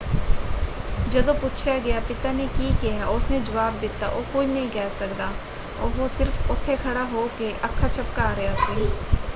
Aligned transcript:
ਜਦੋਂ 1.07 1.33
ਪੁੱਛਿਆ 1.35 1.77
ਗਿਆ 1.79 1.99
ਪਿਤਾ 2.07 2.31
ਨੇ 2.31 2.47
ਕੀ 2.55 2.71
ਕਿਹਾ 2.81 3.05
ਉਸਨੇ 3.07 3.39
ਜਵਾਬ 3.41 3.79
ਦਿੱਤਾ 3.79 4.07
ਉਹ 4.09 4.23
ਕੁਝ 4.33 4.45
ਨਹੀਂ 4.47 4.69
ਕਹਿ 4.69 4.89
ਸਕਦਾ- 4.99 5.31
ਉਹ 5.81 6.07
ਸਿਰਫ਼ 6.09 6.51
ਉੱਥੇ 6.51 6.75
ਖੜ੍ਹਾ 6.77 7.03
ਹੋ 7.07 7.27
ਕੇ 7.37 7.53
ਅੱਖਾਂ 7.65 7.89
ਝੱਪਕਾਂ 7.89 8.35
ਰਿਹਾ 8.35 8.55
ਸੀ। 8.57 8.89